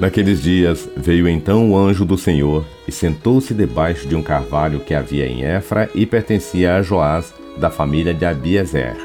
[0.00, 4.94] Naqueles dias veio então o anjo do Senhor e sentou-se debaixo de um carvalho que
[4.94, 8.96] havia em Efra e pertencia a Joás, da família de Abiezer.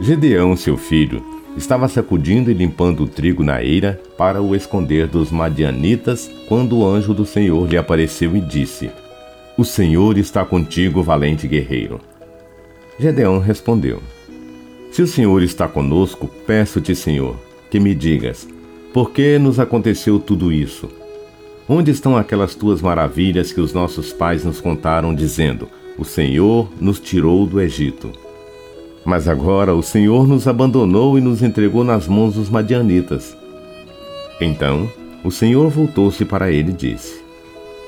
[0.00, 1.22] Gedeão, seu filho,
[1.56, 6.84] estava sacudindo e limpando o trigo na eira para o esconder dos madianitas quando o
[6.84, 8.90] anjo do Senhor lhe apareceu e disse:
[9.56, 12.00] O Senhor está contigo, valente guerreiro.
[12.98, 14.02] Gedeão respondeu:
[14.90, 17.36] Se o Senhor está conosco, peço-te, Senhor,
[17.70, 18.48] que me digas
[18.94, 20.88] por que nos aconteceu tudo isso?
[21.68, 25.68] Onde estão aquelas tuas maravilhas que os nossos pais nos contaram, dizendo:
[25.98, 28.12] O Senhor nos tirou do Egito?
[29.04, 33.36] Mas agora o Senhor nos abandonou e nos entregou nas mãos dos madianitas.
[34.40, 34.88] Então
[35.24, 37.20] o Senhor voltou-se para ele e disse: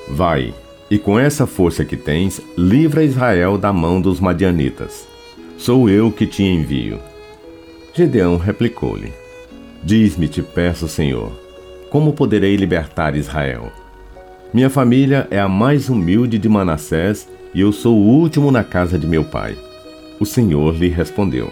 [0.09, 0.53] Vai,
[0.91, 5.07] e com essa força que tens, livra Israel da mão dos madianitas.
[5.59, 6.99] Sou eu que te envio.
[7.93, 9.13] Gedeão replicou-lhe:
[9.83, 11.33] Diz-me, te peço, Senhor,
[11.91, 13.73] como poderei libertar Israel?
[14.53, 18.99] Minha família é a mais humilde de Manassés e eu sou o último na casa
[18.99, 19.57] de meu pai.
[20.21, 21.51] O Senhor lhe respondeu: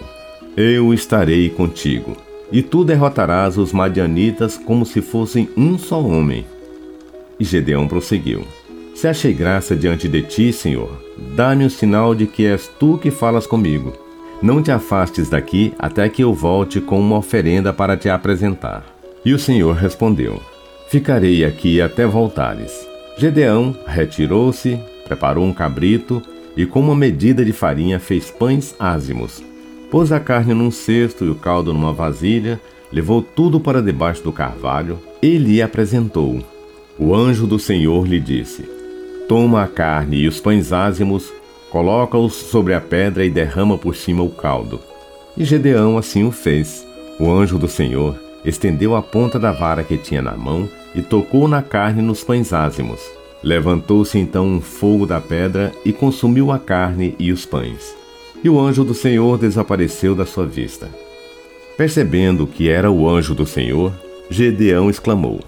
[0.55, 2.15] Eu estarei contigo,
[2.51, 6.45] e tu derrotarás os madianitas como se fossem um só homem.
[7.39, 8.45] E Gedeão prosseguiu:
[8.95, 10.89] Se achei graça diante de ti, Senhor,
[11.35, 14.05] dá-me um sinal de que és tu que falas comigo
[14.41, 18.85] não te afastes daqui até que eu volte com uma oferenda para te apresentar.
[19.23, 20.41] E o Senhor respondeu:
[20.89, 22.71] Ficarei aqui até voltares.
[23.17, 26.21] Gedeão retirou-se, preparou um cabrito
[26.55, 29.41] e, com uma medida de farinha, fez pães ázimos.
[29.89, 32.59] Pôs a carne num cesto e o caldo numa vasilha,
[32.91, 36.39] levou tudo para debaixo do carvalho e lhe apresentou.
[36.99, 38.69] O anjo do Senhor lhe disse:
[39.27, 41.31] Toma a carne e os pães ázimos,
[41.75, 44.79] Coloca-os sobre a pedra e derrama por cima o caldo.
[45.35, 46.87] E Gedeão assim o fez.
[47.19, 48.15] O anjo do Senhor
[48.45, 52.53] estendeu a ponta da vara que tinha na mão e tocou na carne nos pães
[52.53, 53.01] ázimos.
[53.43, 57.93] Levantou-se então um fogo da pedra e consumiu a carne e os pães.
[58.41, 60.87] E o anjo do Senhor desapareceu da sua vista.
[61.75, 63.91] Percebendo que era o anjo do Senhor,
[64.29, 65.41] Gedeão exclamou: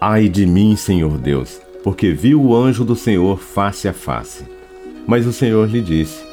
[0.00, 4.44] Ai de mim, Senhor Deus, porque vi o anjo do Senhor face a face.
[5.06, 6.24] Mas o Senhor lhe disse: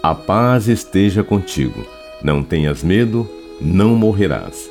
[0.00, 1.84] A paz esteja contigo,
[2.22, 3.28] não tenhas medo,
[3.60, 4.70] não morrerás.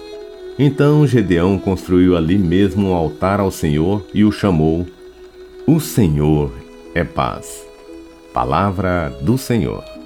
[0.57, 4.87] Então Gedeão construiu ali mesmo um altar ao Senhor e o chamou:
[5.67, 6.51] O Senhor
[6.95, 7.67] é paz.
[8.33, 9.98] Palavra do Senhor.